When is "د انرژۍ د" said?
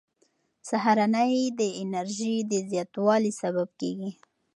1.59-2.53